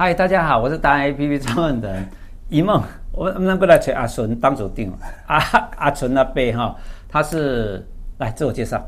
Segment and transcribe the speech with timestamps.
[0.00, 2.08] 嗨，大家好，我是达人 APP 创办人
[2.48, 2.82] 一梦。
[3.12, 4.90] 我我们过来请阿纯当主定，
[5.26, 5.36] 阿
[5.76, 6.74] 阿纯阿伯哈，
[7.06, 7.86] 他是
[8.16, 8.82] 来自我介绍。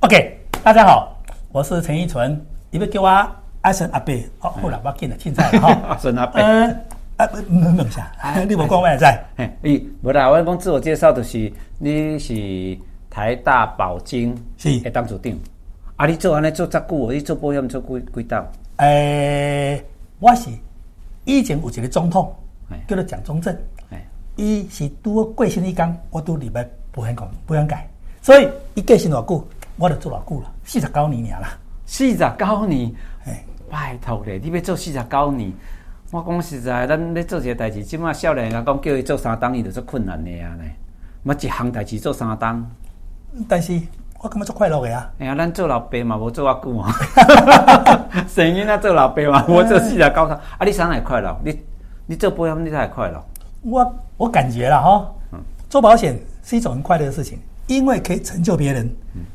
[0.00, 1.16] OK，大家好，
[1.52, 4.28] 我是陈一纯，你们叫我阿纯阿贝。
[4.40, 6.40] 哦，后来我见了，现在哈， 阿纯阿伯。
[6.40, 6.68] 嗯，
[7.16, 8.10] 啊，等一下，
[8.48, 9.24] 你无讲我在。
[9.36, 12.76] 哎，咦，无啦，我讲自我介绍就是你是
[13.08, 15.40] 台大保经是当主定。
[15.94, 18.44] 啊，你做安尼做遮久，你做保险做几几档？
[18.78, 19.80] 诶，
[20.18, 20.50] 我是
[21.24, 22.34] 以前有一个总统，
[22.88, 23.56] 叫做蒋中正。
[24.36, 27.76] 伊是拄过身一天，我拄入来保险公保险界，
[28.20, 31.58] 所以伊过身偌久，我就做偌久啦，四十九年啦。
[31.86, 32.92] 四十九年，
[33.24, 35.52] 哎，拜托咧，你要做四十九年，
[36.10, 40.64] 我讲实在，咱咧做一个代志，即马少年人讲叫伊做三档，伊就做困难的啊呢。
[41.22, 42.70] 嘛一项代志做三档，
[43.48, 43.80] 但是
[44.22, 45.10] 我感觉做快乐的啊。
[45.18, 46.92] 哎呀，咱做老爸嘛，无做偌久啊。
[48.28, 51.36] 生囡仔做老爸嘛，我做四十九年，啊，你啥会快乐？
[51.44, 51.60] 你
[52.06, 53.22] 你做保险，你才会快乐。
[53.62, 55.10] 我我感觉了哈，
[55.68, 58.88] 做保险是一种很快乐的事情，因为可以成就别人，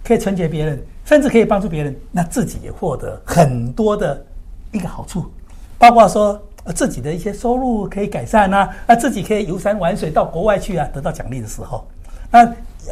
[0.03, 4.23] 可以成全别人，甚至可以帮助别人，那自己也获得很多的
[4.71, 5.29] 一个好处，
[5.77, 6.41] 包括说
[6.73, 11.85] 自己的一些收入可以改善啊，啊自己可以游山玩水到国外去啊，得到奖励的时候，
[12.31, 12.47] 那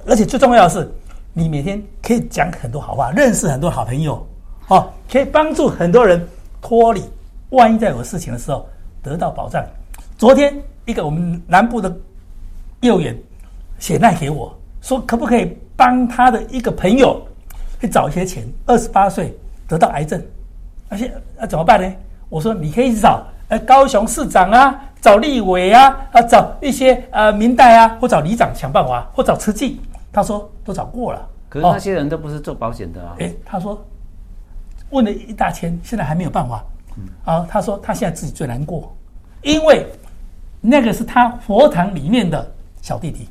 [0.06, 0.92] 而且最重要的是，
[1.34, 4.26] 你每天可以讲很多好话，认识很多好朋友，
[4.68, 6.28] 哦，可以帮助很多人
[6.62, 7.04] 脱离，
[7.50, 8.68] 万一在有事情的时候
[9.04, 9.64] 得到保障。
[10.18, 10.54] 昨天。
[10.86, 11.96] 一个我们南部的
[12.82, 13.16] 业务员
[13.78, 17.22] 写赖给我说，可不可以帮他的一个朋友
[17.80, 18.44] 去找一些钱？
[18.66, 19.32] 二十八岁
[19.68, 20.20] 得到癌症，
[20.88, 21.96] 而且那怎么办呢？
[22.28, 29.80] 我说你可以找呃高雄市长啊，找立委啊，啊找一些呃民代啊，或找里长想办法，或找慈济。
[30.12, 33.16] 他说都找过了，可是那些人都不是做保险的啊。
[33.20, 33.84] 哎，他说
[34.90, 36.64] 问了一大圈，现在还没有办法。
[37.26, 38.96] 啊，他说他现在自己最难过，
[39.44, 39.86] 因为。
[40.62, 42.46] 那个是他佛堂里面的
[42.82, 43.30] 小弟弟，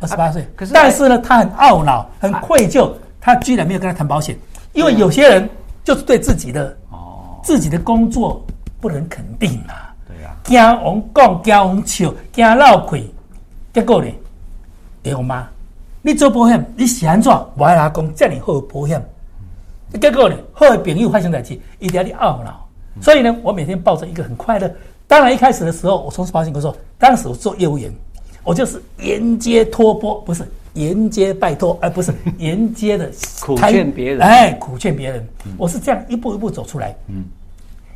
[0.00, 0.46] 二十八岁。
[0.54, 4.36] 可是，但是呢，他很懊恼，很愧疚，他居然没有跟他谈保险，
[4.74, 5.48] 因为有些人
[5.82, 8.44] 就是对自己的哦，自己的工作
[8.82, 9.96] 不能肯定啊。
[10.06, 13.10] 对呀，惊王讲，惊王笑，惊闹亏，
[13.72, 14.12] 结果呢？
[15.04, 15.48] 哎呦妈！
[16.08, 18.98] 你做保险，你喜欢做，我来讲这里好保险，
[20.00, 20.34] 结果呢？
[20.54, 22.66] 好的朋友发生在一一点点懊恼，
[22.98, 24.72] 所以呢，我每天抱着一个很快乐。
[25.06, 27.92] 当然，一开始的时候，我从事保险工作，当时我做业务员，
[28.42, 30.42] 我就是沿街托钵，不是
[30.72, 33.10] 沿街拜托，而不是 沿街的
[33.42, 36.96] 苦劝别人，哎，苦劝别人，我是这样一步一步走出来。
[37.08, 37.22] 嗯，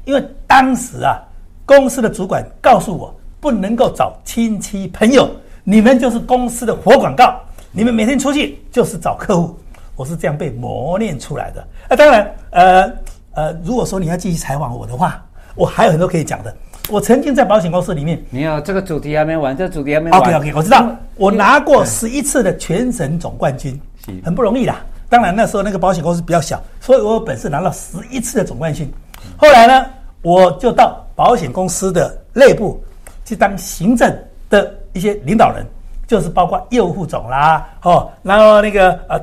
[0.04, 1.16] 因为当时啊，
[1.64, 5.30] 公司的主管告诉我，不能够找亲戚朋友，
[5.64, 7.40] 你们就是公司的活广告，
[7.74, 9.58] 你们每天出去就是找客户，
[9.96, 11.66] 我是这样被磨练出来的。
[11.88, 12.92] 那当然，呃
[13.32, 15.24] 呃，如果说你要继续采访我的话，
[15.54, 16.54] 我还有很多可以讲的。
[16.90, 20.20] 我曾经在保险公司里面，没有这个主题还没完，这个主题还没完。
[20.20, 23.80] OK OK，我知道，我拿过十一次的全省总冠军，
[24.22, 24.84] 很不容易啦。
[25.08, 28.92] 当然那时候那个保险公司比较小，所以我有本事拿到十一次的总冠军。
[29.38, 29.86] 后来呢，
[30.20, 32.82] 我就到保险公司的内部
[33.24, 34.14] 去当行政
[34.50, 35.64] 的一些领导人，
[36.12, 39.18] 就是包括业务副总啦，哦，然后那个呃，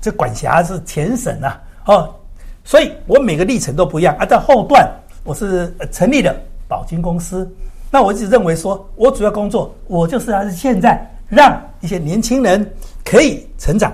[0.00, 2.14] 这管辖是全省啊，哦，
[2.62, 4.24] 所以我每个历程都不一样啊。
[4.24, 4.88] 在后段，
[5.24, 6.32] 我是成立了。
[6.68, 7.52] 保金公司，
[7.90, 12.72] 那我一直认为说，我主要工作，我就是还是现在让一些年轻人
[13.04, 13.92] 可以成长，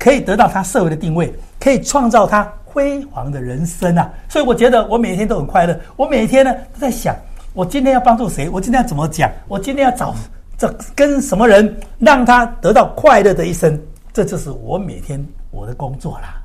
[0.00, 4.10] 可以得到他社会的定位，可以创造他辉煌的人生啊！
[4.28, 5.78] 所以我觉得我每天都很快乐。
[5.96, 7.14] 我每天呢都在想，
[7.54, 8.50] 我今天要帮助谁？
[8.50, 9.30] 我今天要怎么讲？
[9.46, 10.12] 我今天要找
[10.58, 13.80] 这跟什么人，让他得到快乐的一生？
[14.12, 16.42] 这就是我每天我的工作啦。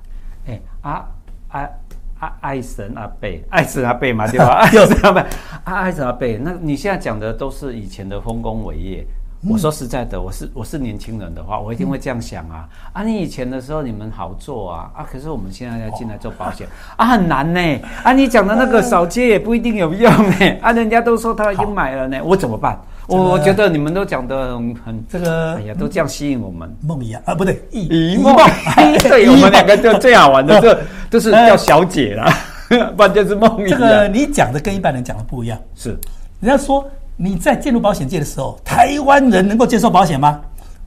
[0.48, 1.06] 哎啊
[1.50, 1.70] 啊！
[2.40, 4.62] 爱神阿贝，爱神阿贝嘛，对吧？
[4.62, 5.22] 爱神阿贝，
[5.66, 9.06] 啊，爱神阿贝， 那你现在讲的都是以前的丰功伟业。
[9.42, 12.70] 嗯、我说实在的，我是我是年轻人的话，我一定会这样想啊。
[12.94, 17.60] 嗯、啊，你以前的时候你们好做啊，啊，可是我们现在要进来做保险、哦、啊，很难呢。
[18.04, 20.36] 啊，你讲的那个少接也不一定有用呢。
[20.62, 22.80] 啊，人家都说他已经买了呢，我怎么办？
[23.08, 26.74] 我我觉得你们都讲的很很这个，哎呀，都这样吸引我们。
[26.82, 28.36] 梦一样啊，不对，一一梦，
[29.04, 30.80] 对， 我们两个就最好玩的， 这
[31.10, 32.34] 都是叫小姐啦，
[32.96, 33.80] 不然就是梦一样。
[33.80, 35.60] 这个你讲的跟一般人讲的不一样。
[35.76, 35.90] 是，
[36.40, 40.40] 人家说你在进入保险界的时候，台湾人能够接受保险吗？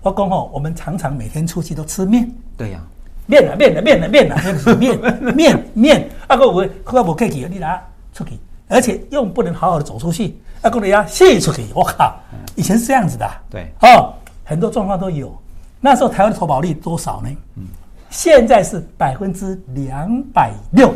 [0.02, 2.30] 我讲吼，我们常常每天出去都吃面。
[2.56, 2.80] 对呀，
[3.26, 4.42] 面啊面啊面啊面啊，
[4.78, 7.78] 面面面，啊个我快不客气，你拿
[8.14, 10.36] 出去，而且又不能好好的走出去。
[10.62, 11.64] 那过来呀，卸出去！
[11.74, 12.14] 我靠，
[12.56, 13.28] 以前是这样子的。
[13.50, 14.12] 对，哦，
[14.44, 15.34] 很多状况都有。
[15.80, 17.28] 那时候台湾的投保率多少呢？
[17.56, 17.64] 嗯，
[18.10, 20.92] 现在是百分之两百六。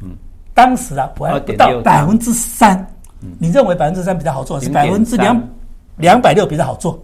[0.00, 0.10] 嗯，
[0.52, 2.76] 当时啊，我还不到百分之三。
[3.22, 5.42] 嗯、你认为百分之三比较好做，是百分之两
[5.96, 7.02] 两百六比较好做？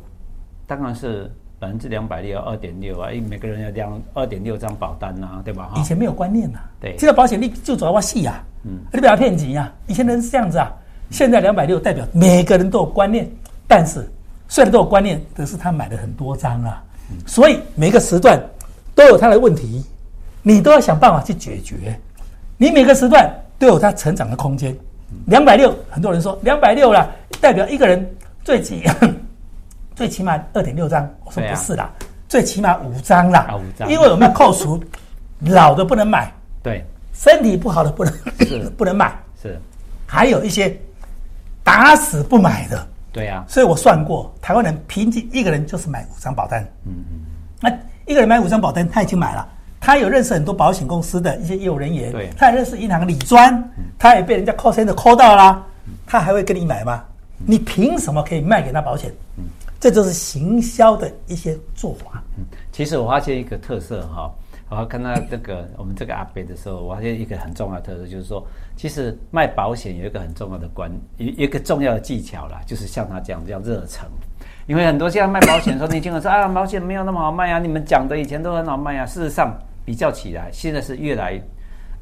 [0.67, 3.11] 当然是百分之两百六，二点六啊！
[3.11, 5.71] 因为每个人要两二点六张保单呐、啊，对吧？
[5.77, 9.73] 以前没有观念呐、啊，对，现在保险率就主要细啊，嗯，你不要骗钱啊！
[9.87, 10.71] 以前人是这样子啊，
[11.11, 13.29] 现在两百六代表每个人都有观念，
[13.67, 14.09] 但是
[14.49, 18.41] 虽然都有观念，可是他买了很多张啊，嗯、所以每个时段
[18.95, 19.85] 都有他的问题，
[20.43, 21.99] 你都要想办法去解决。
[22.57, 23.29] 你每个时段
[23.59, 24.77] 都有他成长的空间。
[25.27, 27.11] 两百六，很多人说两百六了，
[27.41, 28.09] 代表一个人
[28.45, 28.83] 最起
[29.95, 31.07] 最起码二点六张。
[31.25, 31.91] 我说不是啦，啊、
[32.29, 33.41] 最起码五张啦。
[33.51, 34.83] 啊、五张，因为我们要扣除
[35.41, 36.33] 老的不能买，
[36.63, 36.83] 对，
[37.13, 39.61] 身体不好的不能是 不能买，是，
[40.07, 40.77] 还有一些
[41.63, 42.87] 打死不买的。
[43.13, 46.63] 对呀、啊，所以我算过，台湾人平均一个人就是买五张保单。
[46.87, 47.21] 嗯嗯，
[47.61, 47.71] 那
[48.07, 49.47] 一个人买五张保单，他已经买了。
[49.79, 55.63] 他有认识很多保险公司的一些业务人员，对，他也认识银行理专，他也被人家 call center call 到啦，
[56.07, 57.05] 他还会跟你买吗？
[57.45, 59.13] 你凭什么可以卖给他保险？
[59.81, 62.23] 这就是行销的一些做法。
[62.39, 64.33] 嗯其实我发现一个特色哈，
[64.81, 68.45] 我看到这个我们这个阿伯的时候，我发现一个很重要的特色，就是说，
[68.77, 74.09] 其实卖保险有一个很重要的关，一一个重要的技巧啦，就是像他这样叫热诚。
[74.67, 79.57] 因为很多现在卖保险的时候，年轻人说啊，保险没有那么好卖啊，你们讲的以前都很好卖啊，事实上。
[79.85, 81.43] 比较起来，现在是越来，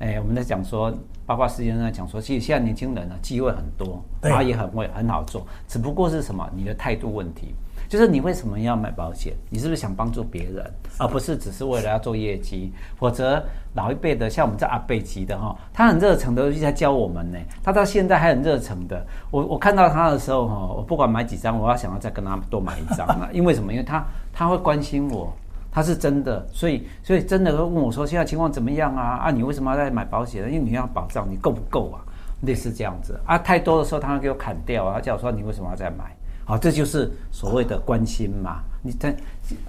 [0.00, 0.92] 哎，我们在讲说，
[1.24, 6.46] 包括世界上在讲说，其实现在年轻人呢，机会很多，然后也很会很好做，只不过是什么？
[6.54, 7.54] 你的态度问题，
[7.90, 9.34] 就是你为什么要买保险？
[9.48, 10.64] 你是不是想帮助别人，
[10.96, 12.72] 而不是只是为了要做业绩？
[12.96, 13.42] 否则
[13.74, 19.04] 老一辈的，像我们这阿贝级的哈，他很热诚的在教我们呢，他到现在还很热诚的。
[19.32, 23.72] 我我看到他的时候哈，我不管买几张，我要想要再跟他多买一张了， 因为什么？
[23.72, 25.32] 因为他他会关心我。
[25.72, 29.18] 他是真的，所以所以真的会问我说：“现在情况怎么样啊？
[29.22, 30.48] 啊，你为什么要在买保险呢？
[30.48, 32.02] 因为你要保障，你够不够啊？
[32.42, 36.16] 类似这样子啊，太多的时候他会给我砍掉啊，他叫我说你为什么要再买？
[36.50, 38.60] 好，这就是所谓的关心嘛。
[38.82, 39.10] 你在，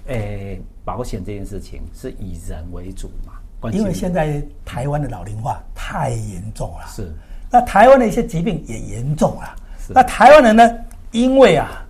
[0.06, 3.34] 诶、欸，保险这件事情是以人为主嘛？
[3.60, 3.80] 关心。
[3.80, 7.12] 因为现在台湾的老龄化太严重了，是。
[7.50, 9.54] 那台湾的一些疾病也严重了，
[9.86, 9.92] 是。
[9.92, 10.70] 那台湾人呢，
[11.12, 11.86] 因为啊，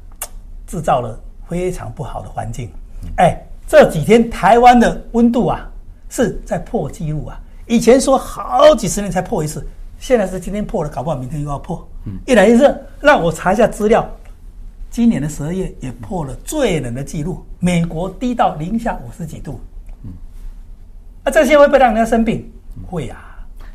[0.67, 1.19] 制造了
[1.49, 2.69] 非常不好的环境，
[3.17, 3.31] 哎、嗯。
[3.31, 5.67] 欸这几天台湾的温度啊
[6.11, 7.41] 是在破纪录啊！
[7.67, 9.67] 以前说好几十年才破一次，
[9.99, 11.89] 现在是今天破了，搞不好明天又要破。
[12.05, 14.07] 嗯，一来一热，那我查一下资料，
[14.93, 19.59] 今年的十二月也破了最冷的记录，美国低到零下五十几度。
[20.05, 20.13] 嗯，
[21.25, 22.53] 啊，这些会不会让人家生病？
[22.87, 23.31] 会啊。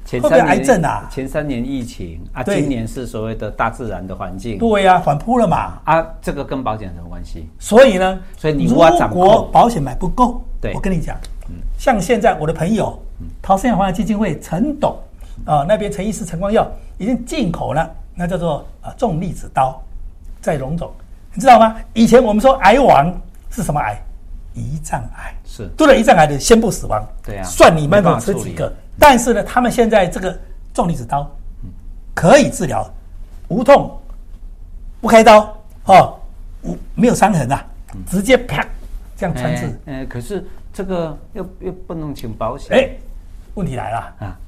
[0.05, 4.59] 前三年癌症啊，前三年疫情啊，今年是所谓的大自然的环境。
[4.59, 5.81] 对呀、啊，反扑了嘛。
[5.85, 7.49] 啊，这个跟保险有什么关系？
[7.57, 11.17] 所以呢，所以你如果保险买不够，对，我跟你讲，
[11.49, 12.97] 嗯，像现在我的朋友，
[13.41, 14.95] 桃生养环基金会陈董
[15.45, 19.81] 啊，那边陈医师陈光耀已经进口了，那叫做啊重粒子刀，
[20.39, 20.89] 在龙总，
[21.37, 21.75] 你知道吗？
[21.93, 23.13] 以前我们说癌王
[23.51, 23.95] 是什么癌？
[24.55, 27.07] 胰脏癌是，得了胰脏癌的宣布死亡。
[27.23, 28.73] 对呀、啊，算你们这几个。
[28.97, 30.35] 但是呢，他们现在这个
[30.73, 31.29] 重离子刀，
[32.15, 32.91] 可以治疗，
[33.49, 33.95] 无痛，
[34.99, 35.55] 不开刀，
[35.85, 36.19] 哦，
[36.63, 37.63] 无没有伤痕啊，
[38.09, 38.65] 直接啪
[39.15, 39.79] 这样穿刺。
[39.85, 40.43] 哎，可是
[40.73, 42.75] 这个又又不能请保险。
[42.75, 42.89] 哎，
[43.53, 44.39] 问题来了啊，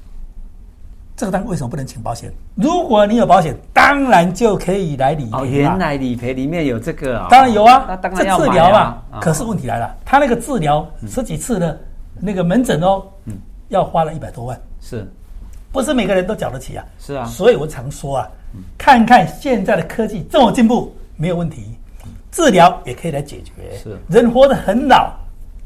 [1.20, 2.32] 这个单为什么不能请保险？
[2.54, 5.36] 如果你有保险，当然就可以来理赔。
[5.36, 7.26] 哦，原来理赔里面有这个啊？
[7.28, 8.96] 当然有啊，那当然要治疗嘛。
[9.20, 11.78] 可是问题来了，他那个治疗十几次的
[12.18, 13.02] 那个门诊哦。
[13.26, 13.36] 嗯。
[13.68, 15.06] 要花了一百多万，是，
[15.70, 16.84] 不是每个人都缴得起啊？
[16.98, 18.28] 是啊，所以我常说啊，
[18.78, 21.76] 看看现在的科技这么进步，没有问题，
[22.32, 23.52] 治疗也可以来解决。
[23.76, 25.12] 是，人活得很老，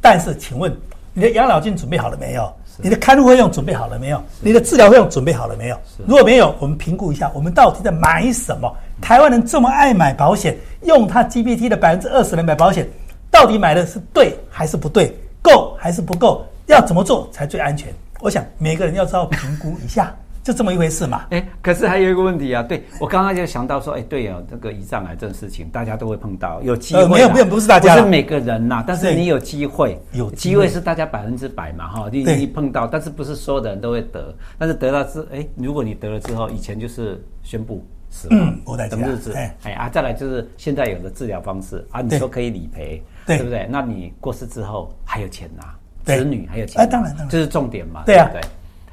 [0.00, 0.76] 但是请问
[1.12, 2.52] 你的养老金准备好了没有？
[2.78, 4.22] 你的看护费用准备好了没有？
[4.40, 5.78] 你的治疗费用准备好了没有？
[6.06, 8.72] 如果没有，我们评估一下，我们到底在买什么？
[9.00, 12.88] 台湾人这么爱买保险，用他 GPT 的百分之二十来买保险，
[13.30, 15.16] 到底买的是对还是不对？
[15.42, 16.44] 够还是不够？
[16.66, 17.92] 要怎么做才最安全？
[18.20, 20.14] 我想每个人要知道评估一下，
[20.44, 21.24] 就这么一回事嘛。
[21.30, 27.08] 哎，可是还有一个问题啊，对我刚刚就想到说，哎，对哦，这个胰脏癌这个事情，大家都会碰到，有机会。
[27.08, 43.66] 没有，没有，不是大家，不是每个人呐，但是你有机会，有机会是大家百分之百嘛，哈，你你碰到，但是不是所有的人都会得，但是得到之，哎，如果你得了之后，以前就是宣布死亡，等日子，哎啊，再来就是现在有的治疗方式啊，你说可以理赔，对不对？
[43.70, 45.74] 那你过世之后还有钱拿。
[46.04, 48.02] 子女还有钱，哎，当然当然，这是重点嘛。
[48.04, 48.38] 对啊，对，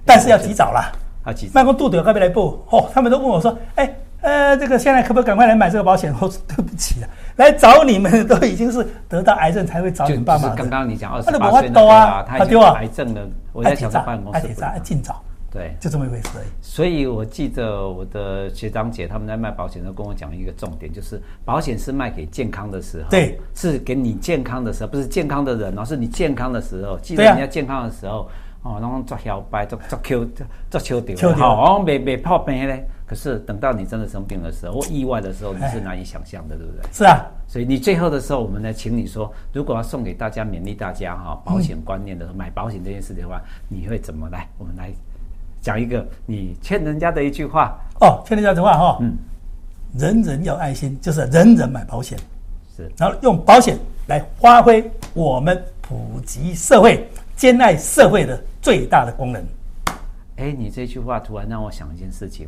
[0.06, 0.90] 但是要及早啦。
[1.24, 1.62] 啊，及早。
[1.62, 2.58] 那个肚子要不要来报？
[2.70, 6.14] 哦，他们都问我说，哎，呃，这个现在可不可以赶快来买这个保险？
[6.20, 10.50] 我说对不起啊，来找你们都已经是得到癌症才会找你们爸妈。
[10.56, 14.40] 刚刚你讲二十八岁那个啊，他丢啊，癌症的，我在想办公室。
[14.40, 16.48] 阿铁要尽早，对，就这么一回事而已。
[16.62, 28.28] 所以我记得我的学长姐他们在卖保险的时候跟我讲一个重点，就是保险是卖给健康的时候，对，是给你健康的时候，不是健康的人，而是你健康的时候，记得人家健康的时候。
[28.64, 30.30] 哦，然后做摇摆，做做 Q，
[30.70, 32.88] 作秋丢，好，没没泡病嘞。
[33.08, 36.82] 可是等到你真的生病的时候，或意外的时候，你是难以想象的，对不对？
[36.94, 44.48] 是啊，所以你最后的时候，我们来请你说，如果要送给大家勉励大家哈，保险观念的时候，买保险这件事的话，你会怎么来？
[44.58, 44.90] 我们来
[45.60, 47.76] 讲一个你欠人家的一句话。
[48.00, 49.18] 哦，欠人家的话哈，嗯，
[49.98, 52.18] 人人要爱心，就是人人买保险，
[52.78, 53.78] 是，然后用保险
[54.08, 58.42] 来发挥我们普及社会、兼爱社会的。
[58.62, 59.44] 最大的功能，
[60.36, 62.48] 哎，你这句话突然让我想一件事情：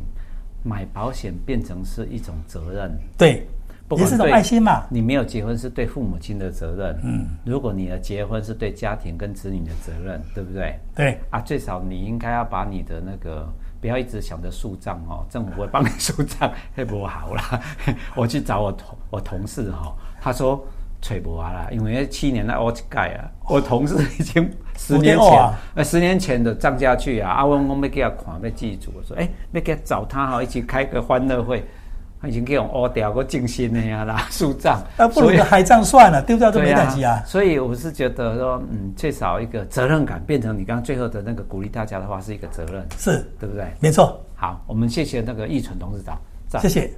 [0.62, 3.46] 买保险变成是一种责任，对，
[3.88, 4.86] 不也是种爱心嘛。
[4.88, 10.78] 你没有结婚是对父母亲的责任，嗯，如果你的结婚是对家庭跟子女的责任，对不对？
[10.94, 13.46] 对啊，最少你应该要把你的那个
[13.80, 17.60] 不要一直想着树账哦，政府会帮你树账，会不好啦。
[18.14, 20.64] 我去找我同我同事哈，他说。
[21.06, 31.64] 吹不完了，因为七年的我盖啊，我同事已经十年前，呃，十年前的张家去啊，阿文我没给他看，没记住，我说，哎，没给他找他哈，一起开个欢乐会，
[32.20, 37.22] 他已经给我们掉个静心的呀啦， 树账，那不如海账算了，丢掉都没关系啊。
[37.26, 43.66] 所以我是觉得说，嗯，最少一个责任感，变成你刚刚最后的那个鼓励大家的话，是一个责任，是对不对？
[43.80, 44.20] 没错。
[44.34, 46.18] 好，我们谢谢那个易纯董事长，
[46.60, 46.90] 谢谢。